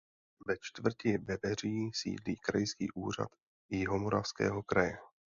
Ve 0.47 0.55
čtvrti 0.61 1.17
Veveří 1.17 1.91
sídlí 1.93 2.35
krajský 2.35 2.91
úřad 2.91 3.29
Jihomoravského 3.69 4.63
kraje. 4.63 4.97